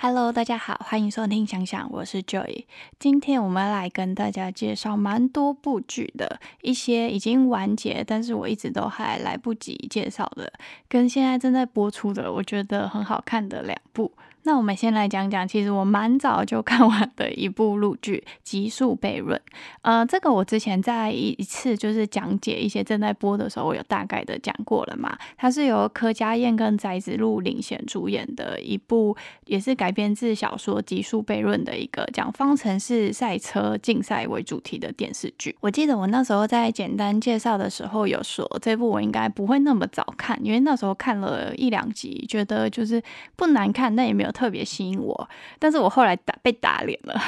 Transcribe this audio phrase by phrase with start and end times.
[0.00, 2.66] Hello，大家好，欢迎收听想想，我是 Joy。
[3.00, 10.52] 今天我们来跟大家介绍蛮多部剧的，一些已经完结，但是我一直都还来不及介绍的，
[10.88, 14.12] 跟现在正在播出的，我觉得很好看的两部。
[14.48, 19.38] 那我们先来讲讲，其实我蛮早就看完的一部录剧《极速悖论》。
[19.82, 25.14] 呃，这个我之前在一次就是讲解一些正在播的时候，我有大概的讲过了嘛。
[25.36, 29.14] 它是由柯佳燕跟翟子路领衔主演的一部，
[29.44, 35.54] 也是改编自小说《极速悖论》的一个讲方程式赛车竞赛为主题的电视剧。
[35.60, 43.02] 我记得我那时候在简单介绍的时候有说，这部我应该不会那么早看，因为那时候看了一两集，觉得就是
[43.36, 44.32] 不难看，但也没有。
[44.38, 45.28] 特别吸引我，
[45.58, 47.20] 但是我后来打被打脸了。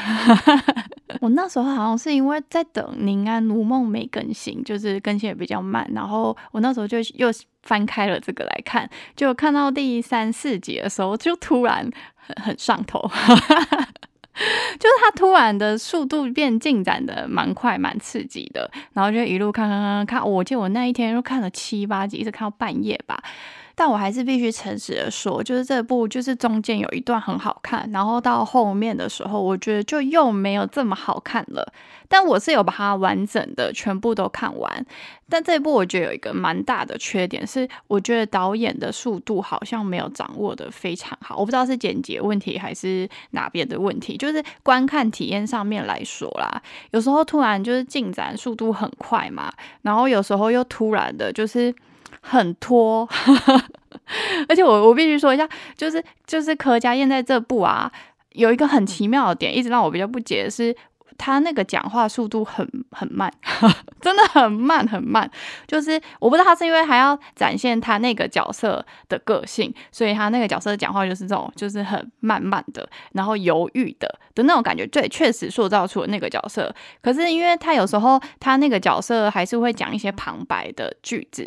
[1.20, 7.28] 我那时候好像是因为在等《宁安如梦》没更新，就是更新也比较慢，然后我那时候就又
[7.64, 13.00] 翻开了这个来看，就看到第三四集的时候，就突然很很上头，
[14.78, 23.20] 就是它突然的速度变进展的蛮快，蛮刺激的，然后就一路看看看看，我记得我那一天就看了七八集，一直看到半夜吧。
[23.80, 31.66] 但我还是必须诚实的说，就是这部就是中间有一段很好看，然后到后面的时候，我觉得就又没有这么好看了。
[32.06, 34.86] 但我是有把它完整的全部都看完。
[35.30, 41.38] 但这部我觉得有一个蛮大的缺点是，我觉得导演的速度好像没有掌握的非常好。
[41.38, 49.50] 我不知道是剪辑问题还是哪边的问题，就是观看体验上面来说啦，有时候突然就是进展速度很快嘛，
[49.80, 51.74] 然后有时候又突然的就是。
[52.20, 53.08] 很拖，
[54.48, 57.90] 而且我我必须说一下，就是就是柯佳燕在这部啊，
[58.32, 60.74] 有一个很奇妙的点，一直让我比较不解的是，
[61.18, 63.32] 他那个讲话速度很很慢，
[64.00, 65.30] 真的很慢很慢。
[65.66, 74.86] 就是我不知道他是因为还要展现他那个角色的个性，所以他那个角色讲话就是这种，就是很慢慢的，然后犹豫的的那种感觉。
[74.86, 76.74] 对，确实塑造出了那个角色。
[77.02, 81.46] 可是因为他有时候他那个角色还是会讲一些旁白的句子。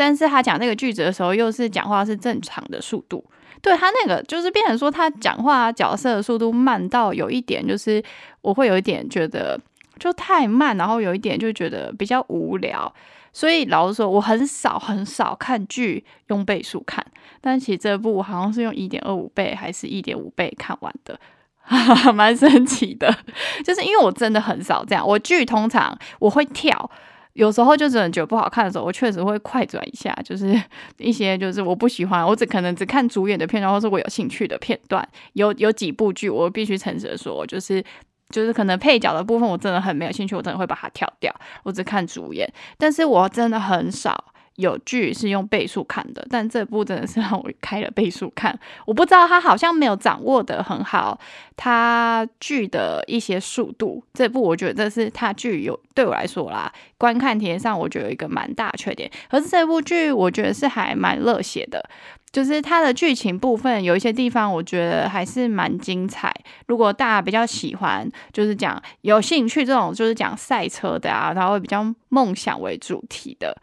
[0.00, 3.22] 但是他讲那个句子的时候，又是讲话是正常的速度，
[3.60, 8.02] 对他那个就是变成说他讲话角色的速度慢到有一点，就是
[8.40, 9.60] 我会有一点觉得
[9.98, 12.90] 就太慢，然后有一点就觉得比较无聊。
[13.30, 17.04] 所以老实说，我很少很少看剧用倍速看，
[17.42, 21.20] 但其实这部好像是用一点二五倍还是一点五倍看完的，
[21.60, 23.14] 哈 蛮神奇的。
[23.62, 26.90] 就是因为我真的很少这样，我剧通常我会跳。
[27.34, 30.60] 有时候就真的觉得不好看的时候，我确实会快转一下，就是
[30.98, 35.06] 一些就是我不喜欢，我只可能只看主演的片段，或是我有兴趣的片段。
[35.34, 37.82] 有有几部剧，我必须诚实的说，就是
[38.30, 42.52] 就是可能配角的部分，我真的很没有兴趣，我真的会把它跳掉，我只看主演。
[42.76, 44.32] 但是我真的很少。
[44.60, 48.56] 有剧是用倍速看的，但这部真的是让我开了倍速看。
[48.86, 51.18] 我不知道他好像没有掌握的很好，
[51.56, 54.02] 他剧的一些速度。
[54.12, 59.10] 这部我觉得这是他剧有对我来说啦，观看体验上我觉得有一个蛮大缺点。
[59.30, 61.82] 可是这部剧我觉得是还蛮热血的，
[62.30, 66.32] 就是它的剧情部分有一些地方我觉得还是蛮精彩。
[66.66, 73.56] 如果大家比较喜欢，就是讲有兴趣这种就是讲赛车的啊，然后比较梦想为主题的。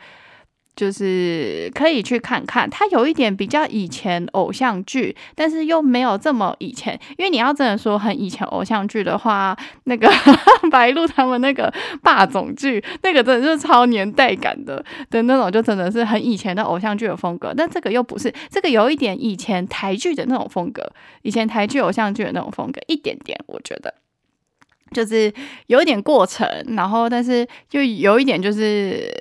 [0.78, 6.98] 就是可以去看看，它有一点比较以前偶像剧，但是又没有这么以前。
[7.18, 10.08] 因为你要真的说很以前偶像剧的话，那个
[10.72, 11.74] 白鹿他们那个
[12.04, 17.52] 霸总剧，那个真的是超年代感的的那种，就真的是很以前的偶像剧的风格。
[17.58, 20.88] 但这个又不是，这个有一点以前台剧的那种风格，
[21.24, 23.92] 以前台剧偶像剧的那种风格，一点点，我觉得
[24.92, 25.34] 就是
[25.66, 29.12] 有一点过程，然后但是就有一点就是。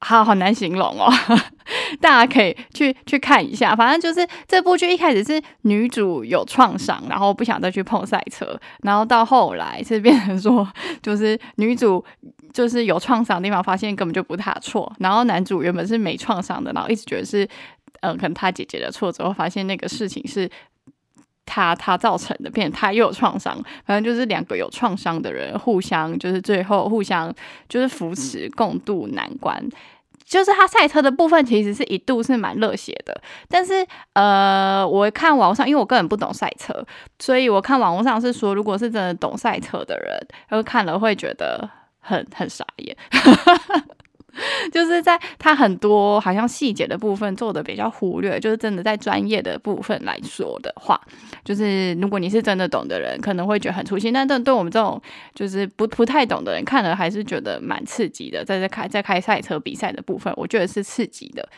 [0.00, 1.12] 好好难形容哦，
[2.00, 3.76] 大家可以去去看一下。
[3.76, 10.66] 反正就是这部剧一开始是女主有创伤，然后不想再去碰赛车，然后到后来是变成说，
[11.02, 12.02] 就是女主
[12.52, 17.46] 就是有创伤的地方发现根本就不她错，然后男主原本是没创伤的，然后一直觉得是
[18.00, 20.50] 嗯可能他姐姐的错，之后发现那个事情是
[21.50, 27.34] 他他造成的，变他又有创伤，反正就是两个有创伤的人互相就是最后互相
[27.68, 29.60] 就是扶持共度难关。
[30.24, 33.20] 就是他赛车的部分，其实是一度是蛮热血的。
[33.48, 36.86] 但是，呃，我看网上，因为我根本不懂赛车，
[37.18, 41.68] 所以我看网络上是说，如果是真的懂赛车的人，然后看了会觉得
[41.98, 42.96] 很很傻眼。
[44.72, 51.00] 就是在他很多好像细节的部分做的比较忽略，就是真的在专业的部分来说的话，
[51.44, 55.00] 就是如果你是真的懂的人，可能会觉得很粗心，但对对我们这种
[55.34, 58.44] 就是不不太懂的人看了，还是觉得蛮刺激的。
[58.44, 61.48] 在这开在开赛车比赛的部分，我觉得是刺激的。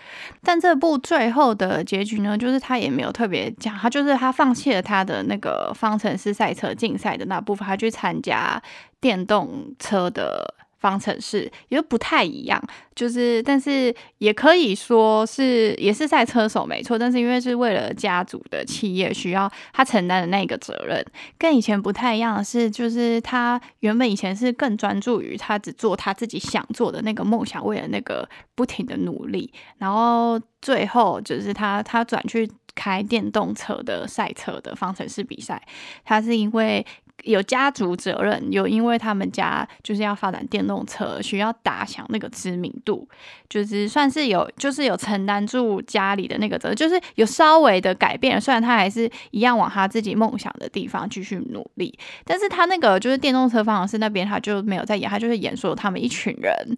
[0.43, 8.63] 但这部最后的结局呢，就是他也没有特别讲，他就是他放弃了他的那个方程式赛车竞赛的那部分，他去参加
[9.01, 10.55] 电动车的。
[10.83, 12.61] 方程式也不太一样，
[12.93, 21.01] 就是但是也可以说是也是赛车手没错，但是因为是为了家族的企业需要他承担的那个责任，
[21.39, 35.63] 跟以前不太一样的是，就是他原本以前是更专注于他只做他自己想做的那个梦想，为了那个不停的努力，然后最后就是他他转去开电动车的赛车的方程式比赛，
[36.05, 36.85] 他是因为。
[37.23, 43.09] 有家族责任，有因为他们家就是要发展电动车，需要打响那个知名度，
[43.49, 48.41] 就是算是有，就是有承担住家里的那个责任，就是有稍微的改变。
[48.41, 56.77] 虽然他还是一样往他自己梦想的地方继续努力，但是他那个就是电动车方程式那边他就没有在演，他就是演说他们一群人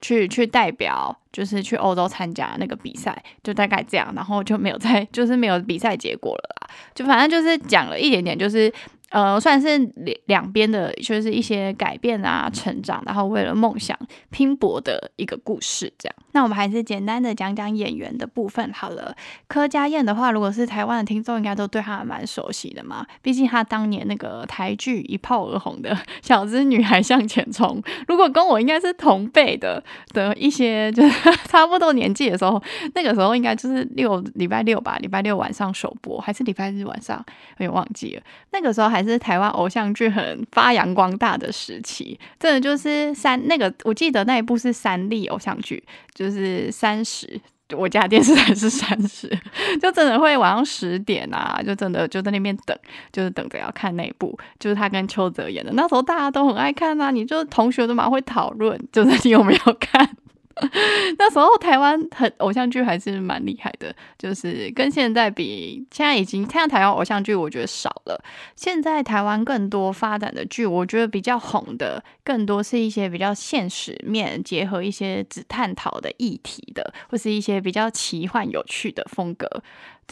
[0.00, 8.72] 去去代表，就是去欧洲参加那个比赛，就大概这样，然后就没有再，就是没有比赛结果了啦，就反正就是讲了一点点，就是。
[9.12, 13.98] 呃，算是两两边的，就是一些改变啊、成长，然后为了梦想
[14.30, 16.16] 拼搏的一个故事，这样。
[16.32, 19.14] 那我们还是简单的讲讲演员的部分好了。
[19.46, 23.06] 柯佳燕的话，如果是台湾的听众，应该都对她蛮熟悉的嘛。
[23.20, 29.84] 毕竟她当年那个台剧一炮而红的《小资女孩向前冲》，如果跟我应该是同辈的
[30.14, 32.62] 的一些，就是 差不多年纪的时候，
[32.94, 37.22] 那个时候应该就是六礼拜六吧，礼拜六晚上首播，还是礼拜日晚上，
[37.58, 38.22] 有点忘记了。
[38.52, 39.01] 那个时候还。
[39.04, 45.82] 是台湾偶像剧很发扬光大的时期，真的就是三那个，我记得那一部是三立偶像剧，
[46.14, 47.40] 就是三十，
[47.76, 49.28] 我家电视台是三十，
[49.80, 52.76] 就真的会晚上十点啊，就真的就在那边等，
[53.12, 60.16] 就是等着要看那一部，就是他跟邱泽演的，那时候大家都很爱看啊，你就同学都蛮会讨论，就是你有没有看？
[61.18, 68.22] 那时候台湾很偶像剧还是蛮厉害的，就是跟现在比，现在已经现在台湾偶像剧我觉得少了。
[68.54, 79.62] 现在台湾更多发展的剧，我觉得比较红的，更多是一些比较现实面结合一些只探讨的议题的，或是一些比较奇幻有趣的风格。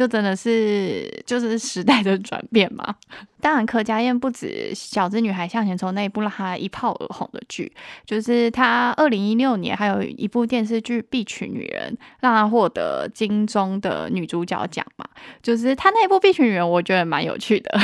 [0.00, 2.94] 就真的是就是时代的转变嘛。
[3.38, 7.70] 当然，柯佳燕不止《小资女孩向前冲》那一部让她一炮而红的剧，
[8.06, 15.06] 就是她二零一六年还有一部电视剧《碧曲女人》，让她获得金钟的女主角奖嘛。
[15.42, 17.78] 就是她那一部《碧曲女人》，我觉得蛮有趣的。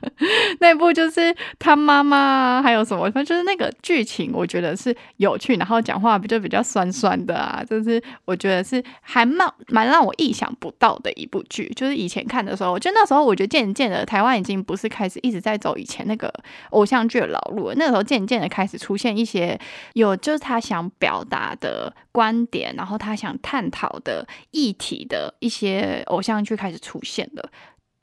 [0.60, 11.42] 那部就是她妈妈还有什么，反正就是那个剧情，我觉得是有趣，然后讲话就比较酸酸的啊，就是我觉得是还蛮蛮让我意想不到的一部。
[11.53, 16.32] 剧剧就是以前看的时候，就那时候我觉得渐渐的台湾已经不是开始一直在走以前那个
[16.70, 19.58] 偶像剧的老路了，那个时候渐渐的开始出现一些
[19.92, 27.50] 有就是他想表达的观点，然后他想探讨的议题的一些偶像剧开始出现了，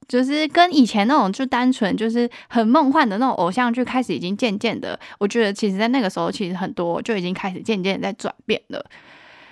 [0.08, 8.86] 就是跟以前那种就单纯就是很梦幻的那种偶像剧开始已经渐渐的，我觉得其实在那个时候其实很多就已经开始渐渐的在转变了。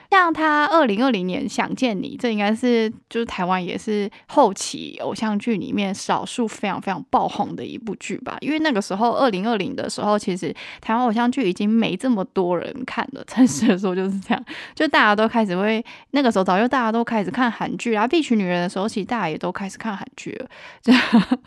[0.10, 8.36] 像他二零二零年想见你，这应该是就是台湾也是后期偶像剧里面少数非常非常爆红的一部剧吧。
[8.42, 13.24] 因为那个时候二零二零的时候，其实台湾偶像剧已经没这么多人看了。
[13.26, 20.48] 诚实的说就是这样，就大家都开始会那个时候早就大家都开始看韩剧啊，《碧曲女人》的时候，其实大家也都开始看韩剧了。
[20.82, 20.92] 就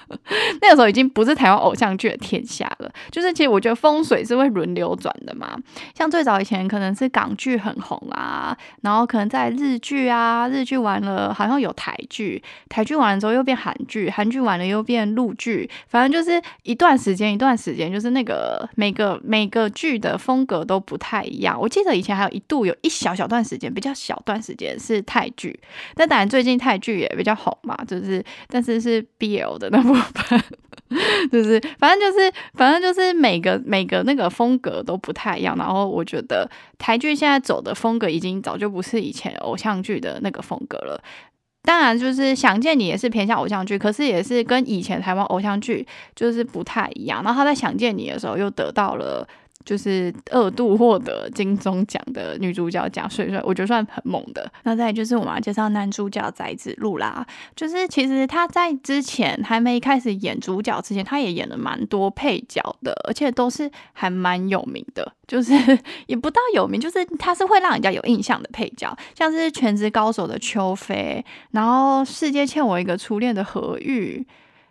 [0.63, 2.89] 那个时候已经不是台湾偶像剧的天下了。
[3.11, 5.59] 就是其实我觉得风水是会轮流转的嘛。
[5.97, 8.52] 像最早以前可能是港剧很红啊。
[8.83, 21.59] 然后可能在日剧啊，日剧完了好像有台剧，台剧完了之后又变韩剧，韩剧完了又变陆剧，反正就是一段时间一段时间，就是那个每个每个剧的风格都不太一样。
[21.61, 25.59] 我记得以前还有一度有一小小段时间，比较小段时间是泰剧，
[25.95, 30.43] 但当然最近泰剧也比较红嘛，就是但是是 BL 的那部分。
[31.31, 35.57] 就是，反正就是，反正就是每个每个那个风格都不太一样。
[35.57, 41.03] 然后我觉得台剧现在走的风格已经早就不是以前偶像剧的那个风格了。
[41.63, 47.23] 当然，就是想见你也是偏向偶像剧，可是也是跟以前台湾偶像剧就是不太一样。
[47.23, 49.27] 然后他在想见你的时候又得到了。
[49.65, 54.51] 就是二度获得金钟奖的女主角奖，所以说我觉得算很猛的。
[54.65, 65.53] 那再就是我们要介绍男主角翟子路啦，就是其实他在之前还没开始演主角之前，他也演了蛮多配角的，而且都是还蛮有名的， 就是
[66.07, 74.27] 也不到有名，就是他是会让人家有印象的配角，像是《全职高手》的邱飞，然后《世界欠我一个初恋》的何玉。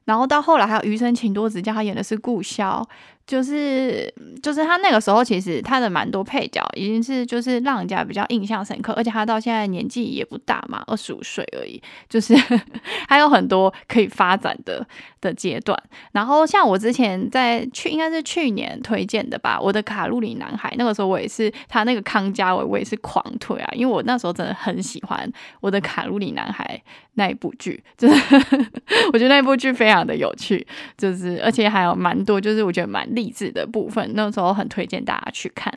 [0.05, 2.83] 然后到后来还有《余生情多》，只叫他演的是顾潇。
[3.27, 4.13] 就是
[4.43, 12.35] 就是他那个时候，其实他的蛮多配角已经是就是让人家比较印象深刻，而且他到现在年纪也不大嘛，二十五岁而已，就是
[13.07, 14.85] 还有很多可以发展的
[15.21, 15.81] 的阶段。
[16.11, 26.81] 然后像我之前在去应该是去年推荐的吧，我的卡路里男孩，那个时候我也是他那个康佳伟，我也是狂推啊，因为我那时候真的很喜欢我的卡路里男孩
[27.13, 28.35] 那一部剧，就是
[29.13, 30.65] 我觉得那部剧非常的有趣，
[30.97, 33.07] 就是而且还有蛮多，就是我觉得蛮。
[33.21, 35.71] 励志的部分，那时候很推荐大家去看。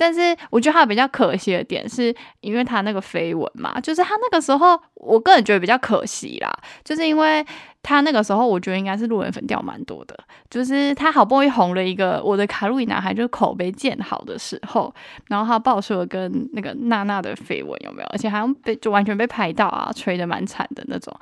[0.00, 6.48] 但是我觉得他比较可惜的点，是因为他那个绯闻嘛，就是他那个时候，我个人觉得比较可惜啦，
[6.84, 7.44] 就是因为
[7.82, 10.16] 他那个时候，我觉得应该是路人粉掉蛮多的。
[10.48, 14.94] 就是他好不容易红了一个我的卡路里男孩，就是口碑见好的时候，
[15.26, 18.08] 然后他爆出了跟那个娜娜的绯闻，有没有？
[18.12, 21.12] 而且好像被就完全被拍到啊，吹的蛮惨的那种。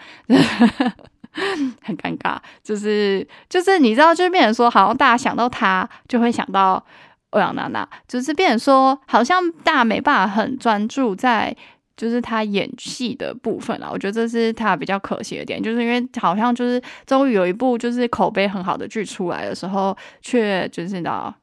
[1.83, 6.85] 很尴尬，就是就是你知道，就是变成说，好像大家想到他，就会想到
[7.31, 11.55] 欧阳娜娜，就是变成说，好像大家没办法很专注在
[11.97, 13.91] 就是他演戏的部分了。
[13.91, 21.35] 我觉得这是他比较可惜的点，就是因为好像就是终于有一部就是口碑很好的剧出来的时候，却就是你知道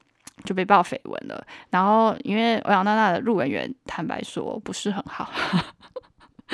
[0.44, 1.44] 就被爆绯闻了。
[1.70, 5.30] 然后因为欧阳娜娜的入演员，坦白说不是很好。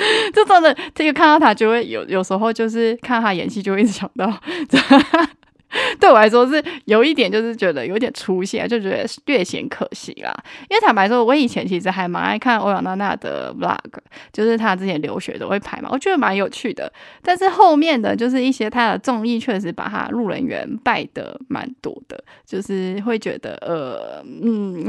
[0.33, 4.31] 就真的，这个看到他就会有，有时候就是看他演戏，就会一直想到。
[6.01, 10.29] 对我来说是有一点，就是觉得有点出现，就觉得略显可惜啦。
[10.69, 13.77] 因为坦白说，我以前其实还蛮爱看欧阳娜娜的 vlog，
[14.33, 16.91] 就是她之前留学都会拍嘛，我觉得蛮有趣的。
[17.21, 24.85] 但是后面的就是一些她的综艺，确实把她路人缘败的蛮多的，就是会觉得呃嗯，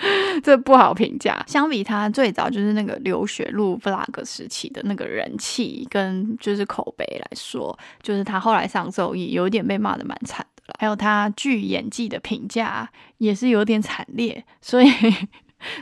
[0.44, 1.44] 这不好评价。
[1.48, 9.64] 相比他最早就是那个留学录 vlog 时期的那个人气跟就是口碑来说，就是他后来上综艺有点。
[9.64, 14.86] 被骂的蛮惨的了，还有他剧演技的评价也是有点惨烈，所以。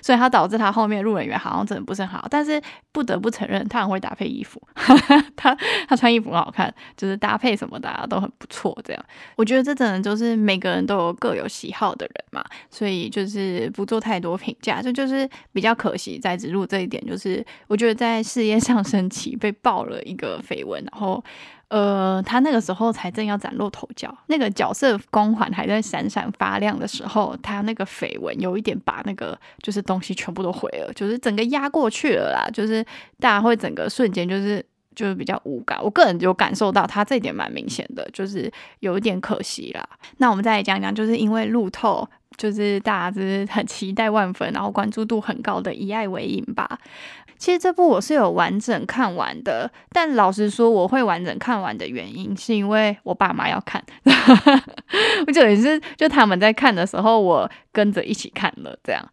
[0.02, 2.60] 所以他导致他后面入人员好像真的不是很好，但是
[2.92, 4.60] 不得不承认他很会搭配衣服，
[5.36, 5.56] 他
[5.88, 8.76] 他穿衣服很好看，就是搭配什么大家都很不错。
[8.84, 9.04] 这样，
[9.36, 21.22] 我觉得这真的就是每个人都有各有喜好的人嘛，所以就是不做太多评价，这就是比较可惜在植入这一点，就是我觉得在事业上升期被爆了一个绯闻，然后。
[21.72, 32.84] 呃，他那个时候才正要崭露头角，那个角色光环还在闪闪发亮的时候，他那个绯闻有一点把那个就是东西全部都毁了，就是整个压过去了啦，就是
[33.18, 34.62] 大家会整个瞬间就是
[34.94, 35.82] 就是比较无感。
[35.82, 39.82] 我个人有感受到他这一点蛮明显的，就是有一点可惜啦。
[40.18, 42.06] 那我们再来讲讲，就是因为路透。
[42.38, 46.66] 就是大家就是很期待万分，然后关注度很高的《以爱为营》吧。
[47.42, 53.82] 其实这部我是有完整看完的，但老实说，我会完整看完的原因是因为我爸妈要看，
[55.26, 59.04] 我就也是就他们在看的时候，我跟着一起看了这样。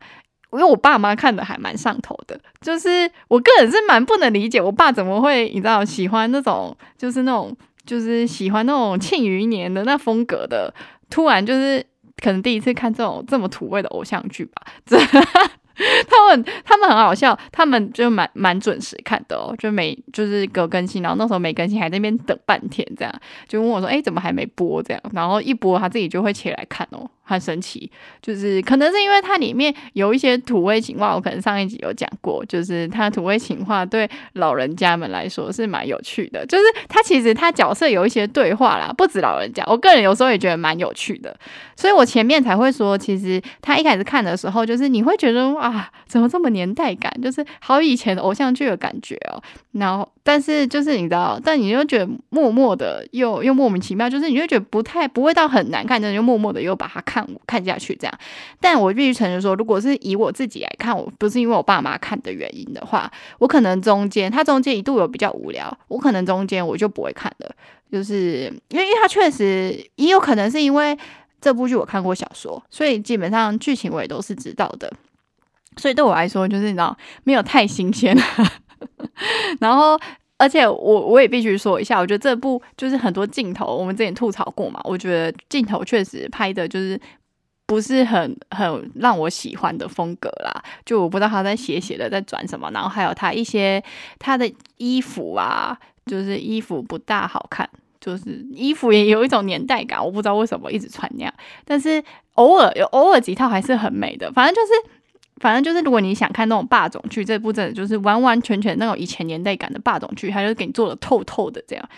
[0.51, 7.51] 因为我爸妈看的还蛮上头的，就是我个人是蛮不能理解，我爸怎么会你知道喜欢那种就是那种
[7.83, 10.71] 就是喜欢那种《庆余年》的那风格的，
[11.09, 11.83] 突然就是。
[12.21, 14.62] 可能第一次看这种这么土味的偶像剧吧，
[16.07, 23.13] 他们他们很好笑，他们就蛮蛮准时看的哦，就每就是隔更新，然后那时候没更新，还在那边等半天，这样
[23.48, 27.09] 就问我说：“哎，怎么还没播？”这样，然后一播他自己就会起来看哦。
[27.29, 27.89] 很神奇，
[28.21, 41.38] 就是可能是因为它里面有一些土味情话，我可能上一集有讲过，就是它土味情话对老人家们来说是蛮有趣的，就是它其实它角色有一些对话啦，不止老人家，我个人有时候也觉得蛮有趣的，
[41.75, 49.41] 所以我前面才会说，其实他一开始看的时候，就是你会觉得哇，怎么这么年代感，就是好以前的偶像剧的感觉哦，
[49.74, 57.18] 然后但是就是你知道，但你又觉得默默的又又莫名其妙，就是你会觉得不太不会到很难看，但又默默的又把它看。
[57.25, 58.19] 看看下去这样，
[58.59, 67.51] 但我必须承认说，如果是以我自己来看，我不是因为我爸妈看的原因的话，我可能中间它中间一度有比较无聊，我可能中间我就不会看了，
[67.91, 70.97] 就是因为因为它确实也有可能是因为
[71.41, 74.91] 这部剧我看过小说，所以基本上剧情我也都是知道的，
[75.77, 78.17] 所以对我来说就是你知道没有太新鲜，
[79.59, 79.99] 然后。
[80.39, 86.98] 而且我我也必须说一下，我觉得这部就是很多镜头，我们之前吐槽过嘛，我觉得镜头确实拍的就是
[87.65, 90.63] 不是很很让我喜欢的风格啦。
[90.86, 93.84] 就我不知道他在写写的在转什么，然后还有他一些
[94.17, 97.69] 他的衣服啊，就是衣服不大好看，
[98.00, 101.34] 就是衣服也有一种年代感，我不知道为什么一直穿那样，
[101.65, 102.01] 但是
[102.36, 104.98] 偶尔有偶尔几套还是很美的，反正就是。
[105.39, 111.89] 反正就是，如果你想看那种霸总剧，这部真的就是完完全全那种以前年代感的霸总剧，它就给你做的透透的这样。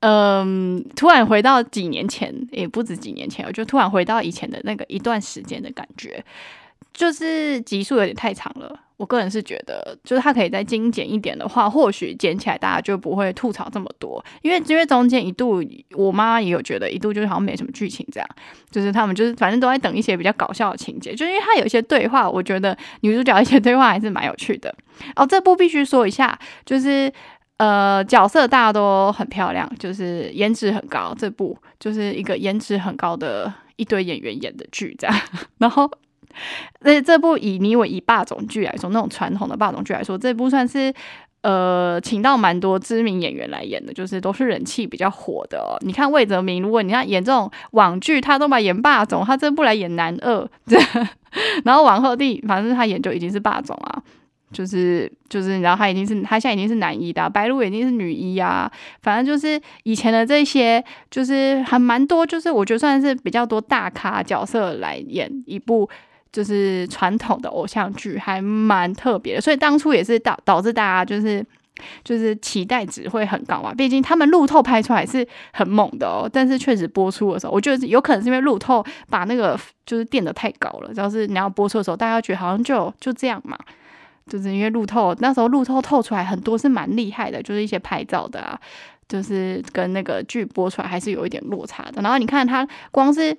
[0.00, 6.22] 嗯，突然回到几年前，也不止几年前，我就突然回到以前的那个一段时间的感觉。
[6.96, 14.24] 就是集数有点太长了，我个人是觉得，就是它可以再精简一点的话，或许剪起来大家就不会吐槽这么多。
[14.40, 15.62] 因为因为中间一度，
[15.94, 18.26] 我妈也有觉得一度就是好像没什么剧情这样，
[18.70, 24.74] 就是他们就是反正都在等一些比较搞笑的情节，就因为它有一些对话，我觉得女主角一些对话还是蛮有趣的。
[25.16, 27.12] 哦，这部必须说一下，就是
[27.58, 35.14] 呃角色大家都很漂亮，就是颜值很高，这部就是一个颜值很高的一堆演员演的剧这样，
[35.58, 35.90] 然后。
[36.80, 40.92] 那这部以你我以霸总剧来说，那种传统的霸总剧来说，这部算是
[41.42, 45.78] 呃请到蛮多知名演员来演的，就是都是人气比较火的。
[45.80, 50.48] 你看魏哲明，如果你要演这种网剧，他都把演霸总，他这部来演男二，
[51.64, 54.02] 然后王鹤棣，反正他演就已经是霸总啊，
[54.52, 58.70] 就是就是，然后他已经是他现在已经是男一的，白鹿已经是女一啊，
[59.02, 65.88] 反正就是以前的这些，就是还蛮多，就是我觉得算是比较多大咖角色来演一部。
[66.36, 71.42] 就是传统的偶像剧还蛮特别的，所以当初也是导导致大家就是
[72.04, 73.72] 就是期待值会很高嘛。
[73.72, 83.58] 毕竟他们路透拍出来是很猛的哦，但是确实播出的时候，我觉得有可能是因为路透把那个就是垫的太高了，主要是你要播出的时候，大家觉得好像就就这样嘛。
[84.26, 88.60] 就是因为路透那时候路透透出来很多是蛮厉害的，就是一些拍照的啊，
[89.08, 92.02] 就是跟那个剧播出来还是有一点落差的。
[92.02, 93.34] 然后你看他光是。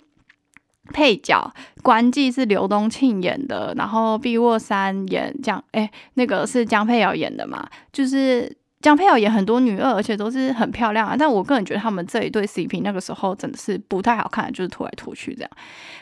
[0.94, 1.54] 配角
[1.84, 7.68] 关继是刘东庆演的，然后毕沃山演江，哎，那个是江佩瑶演的嘛？
[7.92, 11.16] 就是江佩瑶演很多女二，而且都是很漂亮啊。
[11.18, 15.52] 但我个人觉得他们这一对 CP 那个时候真的是不太好看，就是拖来拖去这样。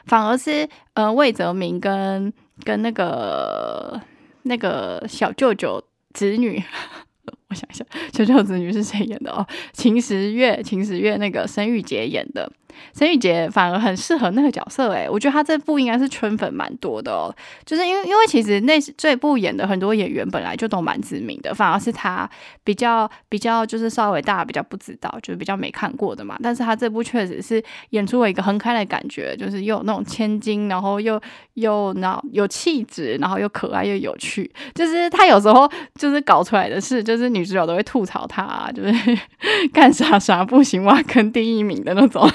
[0.06, 2.32] 反而是呃魏哲明跟
[2.64, 4.00] 跟那个
[4.44, 6.62] 那个小舅舅子女，
[7.50, 9.46] 我想一下，小舅舅子女是谁演的哦？
[9.74, 12.52] 秦时月，秦时月那个申玉洁演的。
[12.98, 17.34] 申玉洁反而很适合那个角色诶，我觉得他这部应该是圈粉蛮多的哦，
[17.66, 22.30] 就是因为因为其实那这部演的很多演员本来就都蛮知名的，反而是他
[22.64, 26.38] 比较比较就是稍微大家比较不知道，就是比较没看过的嘛。
[26.42, 31.20] 但是他这部确实是演出了一个很开的感觉，就是又有那种千金，然后又
[31.56, 34.50] 又然后有气质，然后又可爱又有趣。
[34.74, 38.94] 就是他有时候就是搞出来的事，就是女主角都会吐槽他，就是
[39.74, 42.30] 干啥啥不行，挖坑第一名的那种。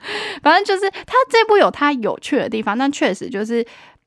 [0.42, 3.64] 反正就是他这部有他有趣的地方，但确实就是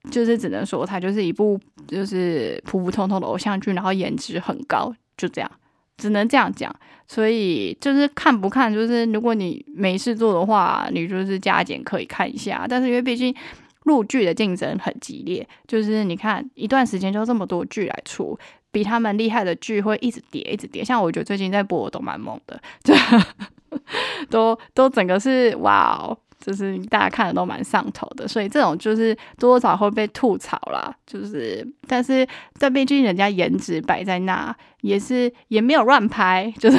[0.09, 5.51] 就是只能说他就是一部就是普普通通的偶像剧，然后颜值很高，就这样，
[5.97, 6.73] 只能这样讲。
[7.07, 12.65] 所以就是看不看，就是如果你没事做的话，你就是加减可以看一下。
[12.69, 13.35] 但是因为毕竟
[13.83, 18.39] 录剧的竞争很激烈，就是你看一段时间就这么多剧来出，
[18.71, 20.85] 比他们厉害的剧会一直跌一直跌。
[20.85, 22.93] 像我觉得最近在播的都蛮猛的，就。
[24.29, 30.93] 都都整个是哇哦，就是大家看的都蛮上头的，所以这种就是多多少会被吐槽啦。
[31.05, 32.27] 就是，但是
[32.59, 36.77] 但毕竟人家颜值摆在那，也是也没有乱拍，就是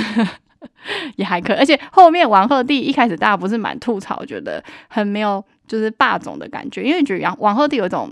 [1.17, 1.57] 也还可以。
[1.57, 8.11] 而且后面王鹤棣一开始大家不是蛮吐槽，觉得很没有就是霸总的感觉，因为觉得王王鹤棣有一种。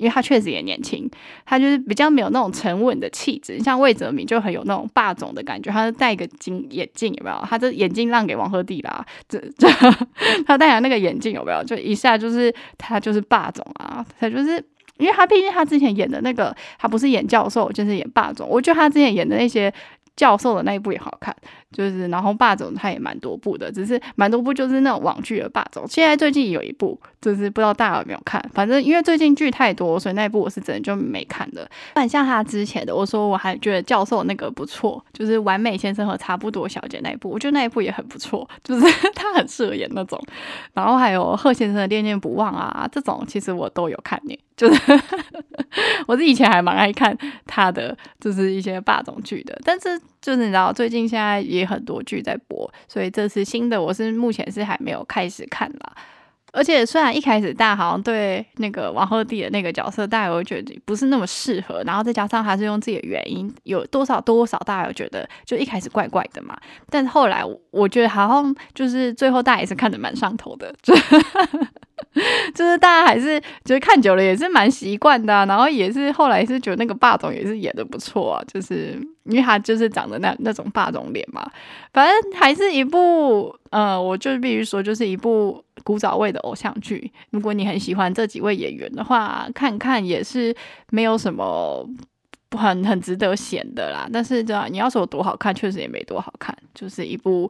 [0.00, 1.08] 因为他确实也年轻，
[1.44, 3.60] 他就是比较没有那种沉稳的气质。
[3.60, 7.38] 像魏哲明就很有那种霸总的感觉，他戴一个金眼镜，有没有？
[7.48, 9.68] 他这眼镜让给王鹤棣啦，这这
[10.46, 11.62] 他戴上那个眼镜有没有？
[11.62, 14.52] 就一下就是他就是霸总啊，他就是
[14.96, 18.48] 因为他毕竟他之前演的那个，他不是演教授就是演霸总。
[18.48, 19.72] 我觉得他之前演的那些。
[20.20, 21.34] 教授的那一部也好看，
[21.72, 25.88] 就是然后霸总他也蛮多部的，只是蛮多部就是那种网剧的霸总。
[25.88, 31.66] 现在最近有一部，就是不知道大家有没有看，反正因为最近剧太多，所以那一部我是真的就没看的。
[31.94, 40.22] 很像他之前的，我说我还觉得教授那个不错，就是完美先生和差不多小姐那一部，我觉得那一部也很不错，就是他很适合演那种。
[40.74, 44.38] 然后还有贺先生的恋恋不忘啊，这种其实我都有看呢。
[44.60, 45.00] 就是
[46.06, 55.92] 我是以前还蛮爱看他的，就是一些霸总剧的，但是就是你知道，最近现在也很多剧在播，所以这次新的我是目前是还没有开始看啦。
[56.52, 66.58] 而且虽然一开始大家好像对那个王鹤棣的那个角色，大家有觉得不是那么适合，然后再加上他是用自己的原因，有多少多少大家有觉得就一开始怪怪的嘛。
[66.90, 70.74] 但是后来我觉得好像就是最后大家也是看得蛮上头的。
[70.82, 70.92] 就
[72.54, 81.48] 就是大家还是觉得看久了也是蛮习惯的，然后也是后来是觉得那个霸总也是演的不错啊，就是因为他就是长得那那种霸总脸嘛。
[81.92, 87.12] 反正还是一部，呃，我就必须说，就是一部古早味的偶像剧。
[87.30, 90.54] 如果你很喜欢这几位演员的话，看看也是
[90.90, 91.88] 没有什么
[92.58, 94.08] 很很值得嫌的啦。
[94.12, 97.48] 但是这样你要说多好看，确实也没多好看，就是一部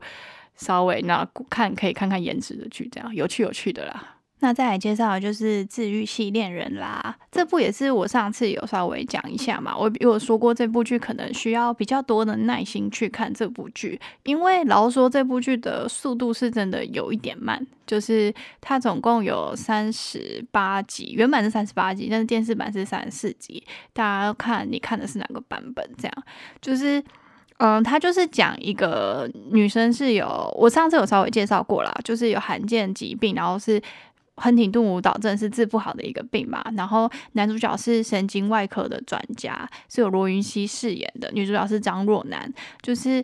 [0.54, 4.16] 稍微那看可以看看颜值的剧，这样有趣有趣的啦。
[4.42, 26.24] 那再来介绍就是《治愈系恋人》啦，这部也是我上次有稍微讲一下嘛，我有说过这部剧可能需要比较多的耐心去看这部剧，因为老实说这部剧的速度是真的有一点慢，就是它总共有三十八集，原版是三十八集，但是电视版是三十四集，大家要看你看的是哪个版本，这样
[26.62, 27.04] 就是，
[27.58, 33.78] 嗯，它就是讲一个女生是有，我上次有稍微介绍过啦，就是有罕见疾病，然后是。
[34.40, 36.64] 亨廷顿舞蹈症是治不好的一个病嘛？
[36.76, 42.50] 然后男主角是神经外科的专家，是有罗云熙饰演的，女主角是张若楠。
[42.80, 43.22] 就是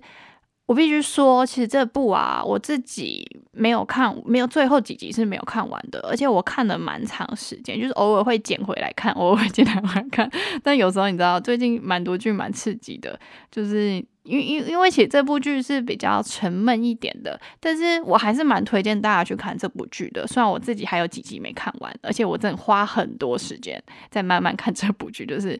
[0.66, 10.30] 我必须说，其实这部啊，我自己没有看，没有最后几集是没有看完的，而且我看了蛮长时间，就是偶尔会捡回来看，偶尔会捡回来看。
[10.62, 13.18] 但有时候你知道，最近蛮多剧蛮刺激的，
[13.50, 14.04] 就是。
[14.26, 20.26] 因因因为其实这部剧是比较沉闷一点的，但是我还是蛮推荐大家去看这部剧的。
[20.26, 25.56] 虽然我自己还有几集没看完，而且我真的花很多时间在慢慢看这部剧，就是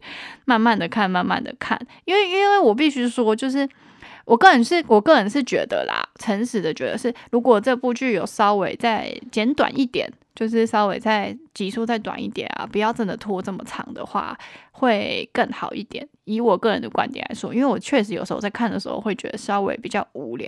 [0.47, 1.81] 慢慢的看，慢慢的看。
[2.07, 3.69] 因为因为我必须说，就是
[4.27, 10.12] 我个人是我个人是觉得啦，诚实的觉得是，如果这部剧有稍微再剪短一点。
[10.37, 14.39] 就是稍微再集数再短一点啊，不要真的拖这么长的话，
[14.71, 16.07] 会更好一点。
[16.27, 20.47] 以我个人的观点来说，因为我确实有时候在看的时候会觉得稍微比较无聊。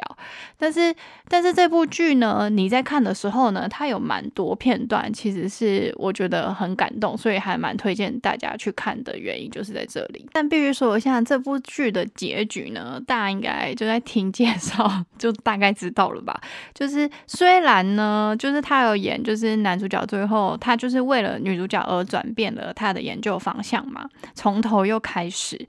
[0.59, 0.95] 但是，
[1.27, 10.29] 但是这部剧呢，你在看的时候呢，它有蛮多片段，其实是我觉得很感动，所以还蛮推荐大家去看的原因就是在这里。
[10.35, 16.39] 但必须说一下这部剧的结局呢，大家应该就在听介绍就大概知道了吧？
[16.75, 19.79] 就是虽然呢，就是他有演，就是男。
[19.79, 25.68] 主角最后，他就是为了女主角而转变了他的研究方向嘛，从头又开始。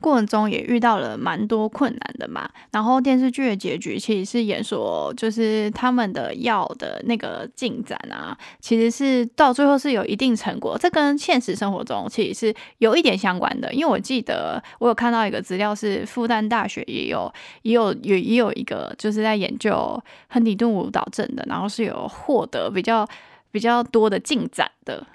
[0.00, 13.74] 过程中也遇到了蛮多困难的嘛，然后电视剧的结局其实是演说，就是他们的药的那个进展啊，其实是到最后是有一定成果，这跟现实生活中其实是有一点相关的。
[13.74, 17.32] 因为我记得我有看到一个资料是复旦大学也有
[17.62, 23.04] 也有也也有一个就是在研究亨利顿舞蹈症的，然后是有获得比较。
[23.50, 25.06] 比较多的进展的。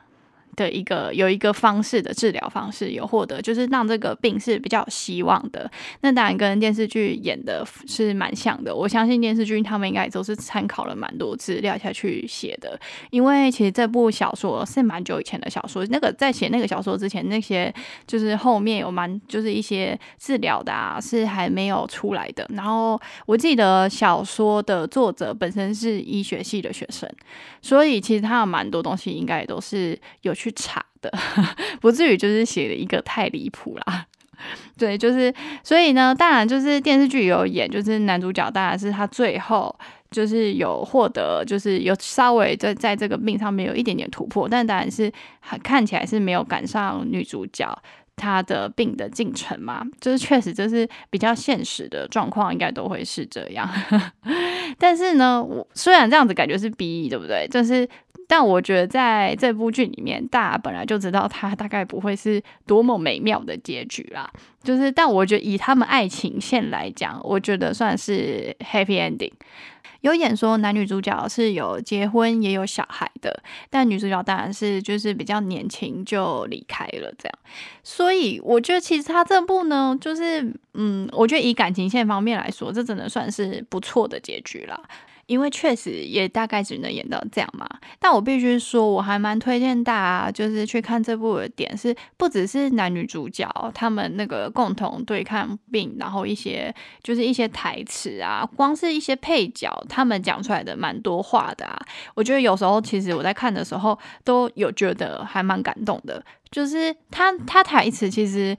[0.55, 5.69] 的一个有一个方式的治疗方式有获得，就是让这个病是比较有希望的。
[6.01, 8.75] 那当然跟电视剧演的是蛮像的。
[8.75, 12.79] 我相信电视剧他们应该都是参考了蛮多资料下去写的。
[13.09, 17.73] 因为其实这部小说是蛮久以前的小说，那个在写那个小说之前，那些
[18.05, 22.45] 就是后面有蛮就是一些治疗的啊，是还没有出来的。
[22.53, 27.09] 然后我记得小说的作者本身是医学系的学生，
[27.61, 30.31] 所以其实他有蛮多东西应该也都是有。
[30.43, 31.09] 去查的，
[31.79, 34.05] 不至于就是写了一个太离谱啦。
[34.77, 39.73] 对，就是所以呢，当然就是电视剧有演，就是男主角当然是他最后
[40.11, 45.09] 就是有获得，就是有稍微在在这个病上面有一点点突破，但当然是
[45.63, 47.73] 看起来是没有赶上女主角
[48.17, 49.81] 她的病的进程嘛。
[50.01, 53.69] 就是确实就是比较现实的状况，应该都会是这样。
[54.77, 57.47] 但是呢，我虽然这样子感觉是 BE 对不对？
[57.49, 57.87] 就是。
[58.27, 64.29] 但我觉得在这部剧里面，大家本来就知道他大概不会是多么美妙的结局啦。
[64.63, 69.31] 就是，但我觉得以他们爱情线来讲，我觉得算是 happy ending。
[70.01, 77.39] 有演说男女主角是有结婚也有小孩的，但女主角当然是就是比较年轻就离开了这样。
[77.83, 84.77] 所以我觉得其实他这部呢，就是嗯，我觉得以感情线方面来说，这真的算是不错的结局啦。
[85.25, 101.79] 因为确实也大概只能演到这样嘛，但我必须说，我还蛮推荐大家就是去看这部的点是，不只是男女主角他们那个共同对抗病，然后一些就是一些台词啊，光是一些配角他们讲出来的蛮多话的啊，
[102.15, 108.55] 我觉得有时候其实我在看的时候都有觉得还蛮感动的，就是他他台词其实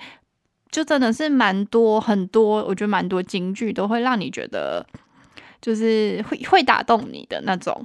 [0.70, 4.84] 就真的是蛮多很多，我觉得蛮多京剧都会让你觉得。
[5.64, 7.82] 就是会会打动你的那种，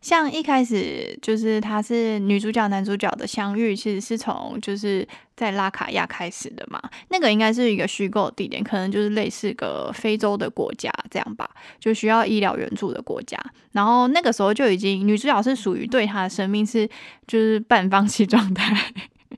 [0.00, 5.06] 像一开始就是他是女主角男主角的相遇，其实是从就是
[5.36, 6.80] 在拉卡亚开始的嘛。
[7.10, 11.46] 那个应该是一个虚构地点，可能就是类似个非洲的国家这样吧，
[11.78, 13.38] 就需要医疗援助的国家。
[13.72, 16.88] 然后那个时候就已经女主角是属于对她的生命是
[17.26, 18.74] 就是半放弃状态，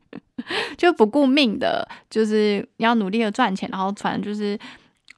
[0.79, 4.57] 就不顾命的，就是要努力的赚钱，然后反正就是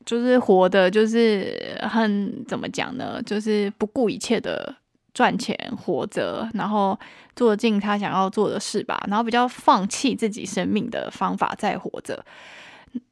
[0.04, 4.74] 就是活的，就是很怎么讲呢，就是不顾一切的。
[5.14, 6.98] 赚钱活着，然后
[7.36, 12.24] 做尽他想要做的事吧，然后比较放弃自己生命的方法在活着。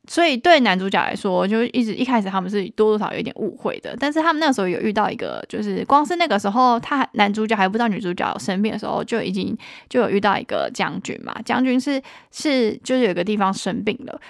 [0.09, 3.96] 所以对男主角来说，就一直一开始他们是多多少有点误会的。
[4.00, 9.57] 但是他们那时候有遇到一个，就是光是那个时候，他男主角还不知道女主角生病的时候，就已经
[9.88, 11.33] 就有遇到一个将军嘛。
[11.44, 12.02] 将军是
[12.33, 14.20] 是就是有个地方生病了。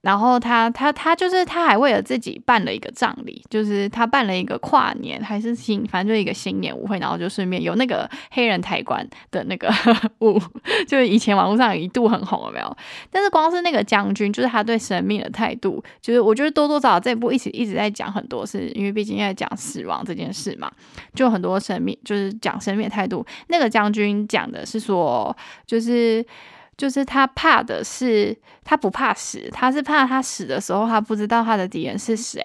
[0.00, 9.68] 然后他他他就是他还为了自己办了一个葬礼，就是他办了一个跨年还是新，反正就一个新年舞会，然后就顺便有那个黑人抬棺的那个
[10.20, 10.40] 舞，
[10.86, 12.76] 就是以前网络上一度很红有没有？
[13.10, 20.70] 但是光是那个将军，就是他对生命的态度，就是我觉得多多少少这部一直一直在讲很多，是因为毕竟在讲死亡这件事嘛，
[21.12, 23.26] 就很多生命就是讲生命态度。
[23.48, 26.24] 那个将军讲的是说，就是。
[26.78, 32.40] 就是他怕的是，他不怕死，他是怕他死的时候，他不知道他的敌人是谁。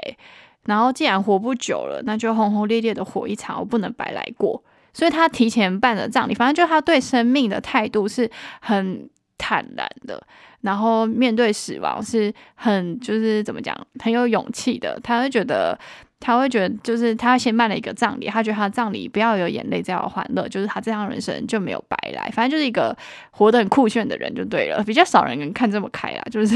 [0.65, 4.61] 然后既然活不久了，那就轰轰烈烈的活一场，我不能白来过。
[4.91, 10.21] 所以他提前办了葬礼，反正就他对生命的态度是很坦然的，
[10.61, 14.99] 然后面对死亡是很就是怎么讲，很有勇气的。
[15.03, 15.77] 他会觉得。
[16.25, 22.31] 他会觉得，就是他先办了一个葬礼，他觉得他的葬礼不要有眼泪，这样欢乐，就是他这样人生就没有白来。
[22.31, 22.95] 反正就是一个
[23.31, 26.23] 活得很酷炫的人就对了，比较少人能看这么开啦。
[26.31, 26.55] 就是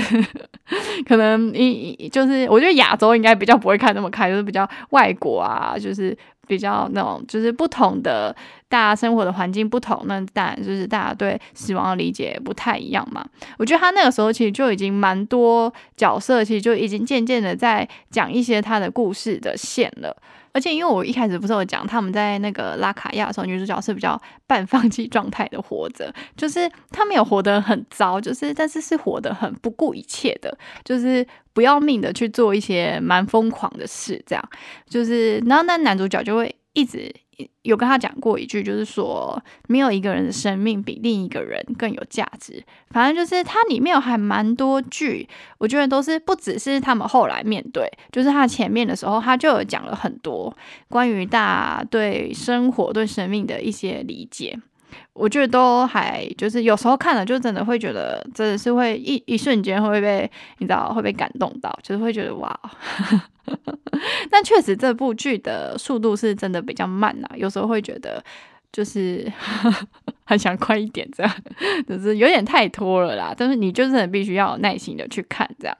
[1.06, 6.18] 可能一就是我觉得亚洲应该比较不会看那么开，就是比较外国啊，就是。
[6.48, 8.36] 比较那种就是不同的，
[8.70, 13.26] 大家生活的环境不同，那当然就是大家对死亡的理解不太一样嘛。
[13.58, 20.16] 我觉得他那个时候其实就已经蛮多角色，其实就已经渐渐的在讲一些他的故事的线了。
[20.58, 34.50] 而且因为我一开始不是有讲他们在那个拉卡亚的时候，女主角是比较 半放弃状态的活着，就是他没有活得很糟，就是但是是活得很不顾一切的，就是不要命的去做一些蛮疯狂的事，这样
[34.90, 37.14] 就是然后那男主角就会一直。
[37.62, 42.64] 有跟他讲过一句，就是说没有一个人的生命比另一个人更有价值。
[42.90, 50.56] 反正就是它里面有还蛮多句，我觉得都是不只是他们后来面对，就是他前面的时候，他就有讲了很多
[50.90, 54.58] 关于大对生活、对生命的一些理解。
[55.14, 62.60] 我觉得都还就是有时候看了，就真的会觉得真的是会一一瞬间会被你知道会被感动到，就是会觉得哇。
[64.30, 68.24] 但确实这部剧的速度是真的比较慢呐，有时候会觉得
[68.72, 69.32] 就是
[70.26, 71.34] 很想快一点，这样
[71.88, 73.34] 就是有点太拖了啦。
[73.36, 75.78] 但是你就是很必须要有耐心的去看这样，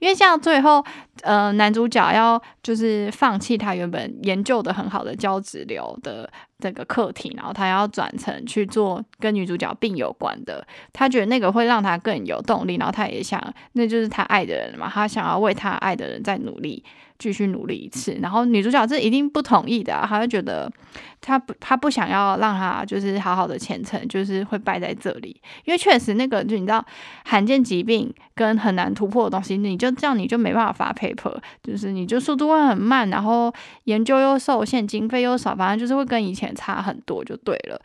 [0.00, 0.84] 因为像最后
[1.22, 6.28] 呃男主角要就是放弃他原本研究的很好的胶质瘤的
[6.58, 13.40] 这个课题，然后他要转成去做跟女主角病有关的，他觉得那个会让他更有动力，然后他也想
[13.74, 16.82] 那就是他爱的人嘛，他想要为他爱的人在努力。
[17.20, 20.72] 继续努力一次，然后女主角是一定不同意的，她会觉得
[21.20, 26.82] 她不，她不想要让她就是好好的前程，就是会败在这里，因为确实那个就你知道
[27.26, 33.52] 罕见疾病跟很难突破的东西，你就这样你就没办法发 paper，就是你就速度会很慢，然后
[33.84, 37.78] 研究又受限，经费又少，反正就是会跟以前差很多就对了。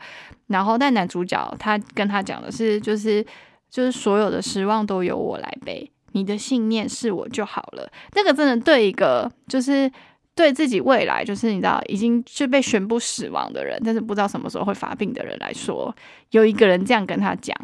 [0.46, 3.22] 然后但男主角他跟他讲的是，就是
[3.68, 5.90] 就是所有的失望都由我来背。
[6.16, 9.90] 你的信念是我就好了，那个真的对一个就是
[10.34, 15.94] 对自己未来就是你知道已经是被宣布死亡的人，但是不知道什么时候会发病的人来说，
[16.30, 17.54] 有一个人这样跟他讲，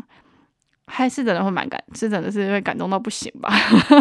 [0.86, 3.50] 还是真的会蛮感，是真的是会感动到不行吧？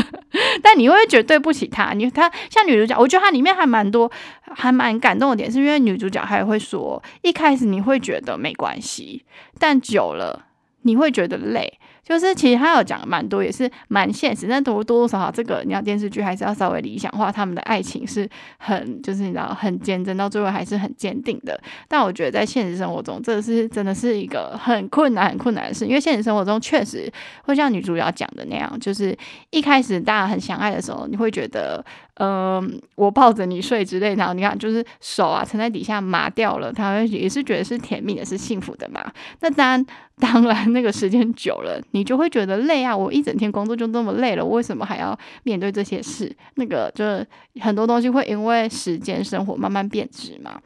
[0.62, 4.12] 但你会觉得对不起他，你他像女主角，我觉得他里面还蛮多
[4.42, 9.24] 还蛮感动的点，是因为女主角还会说，一开始你会觉得没关系，
[9.58, 10.48] 但久了
[10.82, 11.80] 你会觉得累。
[12.04, 21.60] 就是其实他有讲蛮多，也是蛮现实，但多多少少这个你要电视剧还是要稍微理想化，他们的爱情是很就是你知道很坚贞，到最后还是很坚定的。
[21.88, 27.12] 但我觉得在现实生活中，这是真的是一个很困难很困难的事，因为现实生活中确实
[27.44, 29.18] 会像女主角讲的那样，就是
[29.52, 31.84] 一开始大家很相爱的时候，你会觉得。
[32.24, 39.04] 嗯，我抱着你睡之类，然后你看，就是手啊撑在底下麻掉了，他也是觉得是甜蜜的，是幸福的嘛。
[39.40, 39.86] 那当然，
[40.20, 42.96] 当然那个时间久了，你就会觉得累啊。
[42.96, 46.32] 我一整天工作就那么累了，为什么还要面对这些事？
[46.58, 47.26] 那个就是
[47.60, 50.62] 很多东西会因为时间、生活慢慢变质嘛。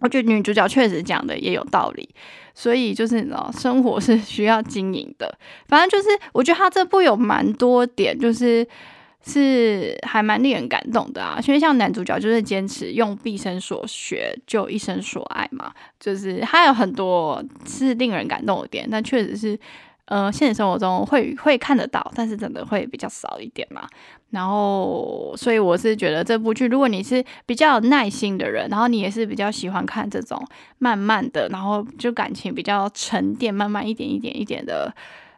[0.00, 2.08] 我觉得女主角确实讲的也有道理，
[2.54, 5.38] 所以就是你知道，生活是需要经营的。
[5.68, 8.66] 反正就是我觉得他这部有蛮多点，就是
[9.26, 11.38] 是还蛮令人感动的啊。
[11.46, 19.58] 因为像男主角就是坚持用毕生所学就一生所爱嘛，就是他有很多是令人感动的点，但确实是
[20.06, 23.86] 呃现实生活中会会看得到，但是真的会比较少一点嘛。
[24.30, 30.44] 然后，所以我是觉得这部剧，如果你是比较有耐心的人，然后你也是比较喜欢看这种
[30.78, 34.94] 慢慢的，然后就感情比较沉淀，慢慢一点一点一点的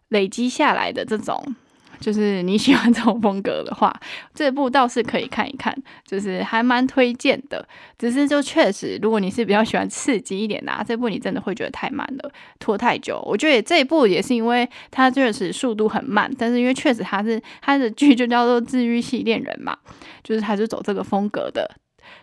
[0.08, 1.54] 累积下来的这种。
[2.00, 3.92] 就是你喜欢这种风格的话，
[4.34, 7.66] 这部倒是可以看一看，就是还蛮推荐的。
[7.98, 13.20] 只是就确实，如果你是比较喜欢刺激一点的，这部你真的会觉得太慢了，拖太久。
[13.26, 19.76] 我觉得这一部也是因为它确实速度很慢，但是因为确实它是它的剧就叫做治愈系恋人嘛，
[20.22, 21.68] 就是它是走这个风格的，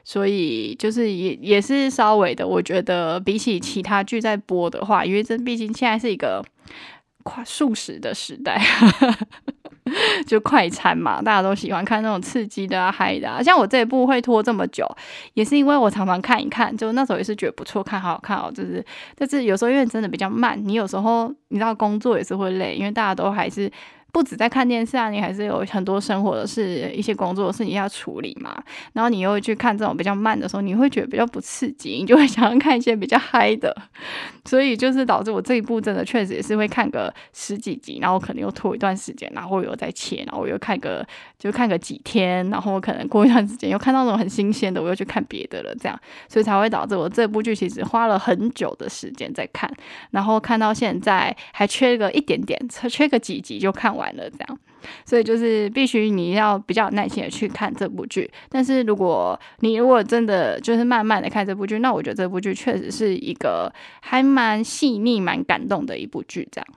[0.04, 6.42] 所以就是也也是稍微的，我觉得比起其他剧在播的话，因为这毕竟现在是一个
[7.24, 8.62] 快速食的时代。
[10.26, 13.42] 就快餐嘛，大家都喜欢看那种刺激的啊、嗨的啊。
[13.42, 14.86] 像我这一部会拖这么久，
[15.34, 18.52] 也是因为我常常看一看，就那时候也是觉得不错，看好好看哦。
[18.54, 18.84] 就是，
[19.18, 23.72] 但是有时候因为真的比较慢，你有时候你知道工作也是会累，因为大家都还是。
[24.16, 28.56] 不止在看电视啊，你还是有很多生活的事、一些工作的事情要处理嘛。
[28.94, 33.76] 然后你又去看这种比较慢的时候，你会觉得比较不刺激，你就会 想要看一些比较嗨的。
[34.46, 41.06] 所以就是导致我这一部真的确实也是会看个十几集，然后可能又拖一段时间，然后我又再切，然后我又看个
[41.38, 49.70] 就看个几天，然后我可能过一段时间又看到那种很新鲜的，我又去看别的了，这样，所以才会导致我这部剧其实花了很久的时间在看，
[50.12, 54.06] 然后看到现在还缺个一点点，缺个几集就看完。
[54.16, 54.60] 了，这样，
[55.04, 58.32] 所以就是必须你要比较有耐心的去看这部剧。
[58.48, 63.70] 但是如果你如果真的就是慢慢的看这部剧，那我觉得这部剧确实是一个
[64.00, 66.48] 还蛮细腻、蛮感动的一部剧。
[66.50, 66.68] 这样，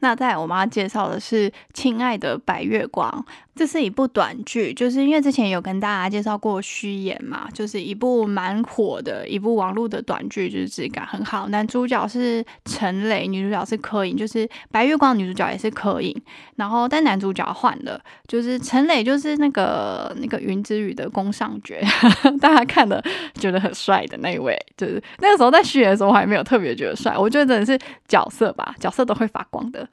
[0.00, 3.24] 那在我妈介绍的是《亲爱的白月光》。
[3.60, 11.46] 这是一部短剧，就是因为之前有跟大家介绍过《虚言》嘛，就是一部蛮火的一部网络的短剧，就是质感很好。
[11.50, 16.10] 男主角是陈磊，女主角是柯颖，就是白月光女主角也是柯颖。
[16.56, 21.76] 然后但男主角换了，就是陈磊，就是那个那个云之羽的宫上角，
[22.40, 29.86] 大家看的觉得很帅的那一位，就是那个时候在《虚言》的时候我还没有特别觉得帅，我觉得真的是角色吧，角色都会发光的。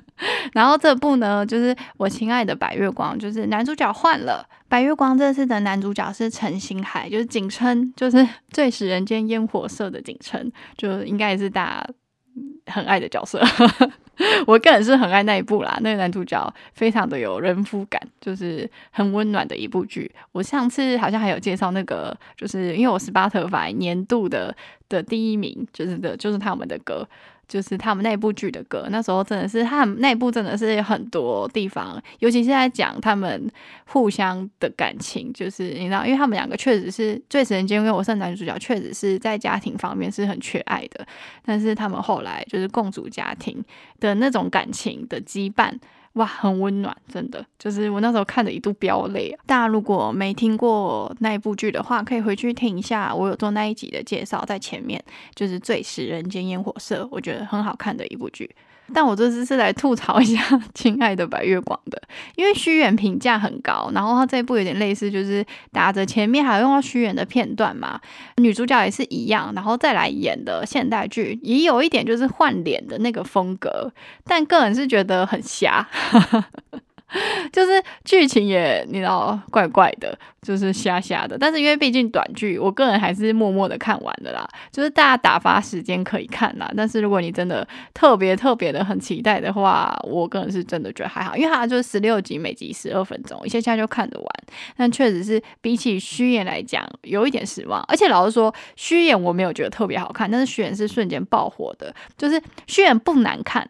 [0.54, 3.09] 然后这部呢，就是我亲爱的白月光。
[3.18, 13.40] 就是男主角换了，白月光这次的男主角是陈星海，就是景琛，就是 最使人间烟火色的景琛，就应该也是大家很爱的角色。
[14.46, 20.10] 我个人是很爱那一部啦，那个男主角非常的有人夫感，就是很温暖的一部剧。
[20.32, 24.54] 我上次好像还有介绍那个，就是因为我是巴特法年度的
[24.90, 27.08] 的第一名，就是的，就是他们的歌。
[27.50, 33.50] 就是他们那部剧的歌，那时候真的是他们那部真的是很多地方，尤其是在讲他们
[33.86, 41.04] 互相的感情，就是你知道，因为他们两个确实是最神经，因为我是男主角，确实是在家庭方面是很缺爱的，
[41.44, 43.60] 但是他们后来就是共组家庭
[43.98, 45.72] 的那种感情的羁绊。
[46.14, 49.38] 哇，很温暖，真的，就是我那时候看的一度飙泪啊！
[49.46, 55.02] 大家如果没听过那一部剧的话，可以回去听一下，我有做那一集的介绍，在前面
[55.36, 58.50] 就是最使人间烟火色，我觉得很好看的一部剧。
[58.92, 60.42] 但我这次是来吐槽一下
[60.74, 62.00] 《亲爱的白月光》的，
[62.36, 68.00] 因为虚远评价很高，然后他这一部有点类似，就是打着前面还用到虚远的片段嘛，
[68.36, 73.92] 女主角也是一样，然后再来演的现代剧，也有一点就是换脸的那个风格，
[74.24, 75.86] 但个人是觉得很瞎。
[77.52, 81.36] 就是剧情也你知道怪怪的，就是瞎瞎的。
[81.38, 84.48] 但是因为毕竟短剧，我个人还是默默的看完的啦。
[84.70, 86.70] 就是大家打发时间可以看啦。
[86.76, 94.28] 但是如果你真的特别特别的很期待的话，我个人是真的觉得还好，因为它就是十六集，每集十二分钟，一下下就看得完。
[94.76, 97.82] 但确实是比起虚演来讲，有一点失望。
[97.88, 103.68] 而且老实说，虚演我没有觉得特别好看，但是虚演是瞬间爆火的，就是虚演不难看。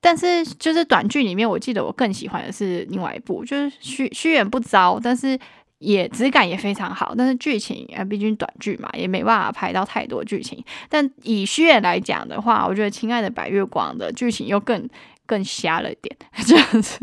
[0.00, 5.38] 但是就是短剧里面，我记得我更喜欢的是另外一部，就是虚虚远不糟，但是
[5.78, 7.14] 也质感也非常好。
[7.16, 10.62] 但是剧情啊，毕竟短剧嘛，也没办法拍到太多剧情。
[10.88, 14.88] 但以虚远来讲的话，我觉得《亲爱的白月光》的剧情又更
[15.30, 16.98] 更瞎了点， 这样子。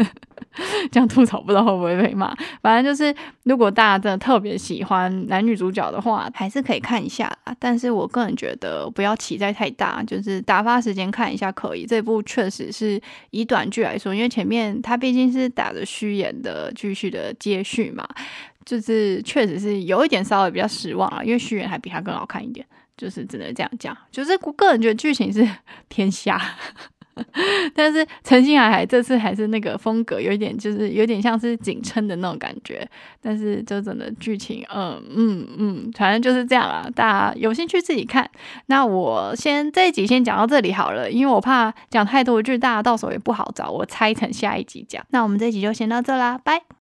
[0.92, 2.36] 这样吐槽不知道会不会被骂。
[2.63, 7.32] 反正就是，如果大家真的特别喜欢男女主角的话，还是可以看一下。
[7.60, 11.86] 但是我个人觉得不要期待太大，就是打发时间看一下可以。
[11.86, 18.04] 这部确实是以短剧来说，因为前面它毕竟是打着虚演的继续的接续嘛，
[18.66, 21.24] 就是确实是有一点稍微比较失望了。
[21.24, 22.66] 因为虚演还比它更好看一点。
[22.98, 23.96] 就是只能这样讲。
[24.12, 25.48] 就是个人觉得剧情是
[25.88, 26.42] 偏瞎。
[27.73, 32.88] 但是陈星海海这次还是那个风格，有一点就是有点像是紧撑的那种感觉。
[33.22, 36.88] 但是就整个剧情，嗯嗯嗯，反正就是这样啊。
[36.95, 38.30] 大家有兴趣自己看。
[38.68, 43.70] 那我先这一集先讲到这里好了，因为我怕讲太多剧，大家到时候也不好找。
[43.70, 45.03] 我拆成下一集讲。
[45.09, 46.68] 那我们这一集就先到这啦，拜。